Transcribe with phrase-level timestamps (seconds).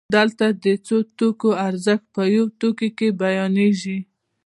[0.15, 3.97] دلته د څو توکو ارزښت په یو توکي کې بیانېږي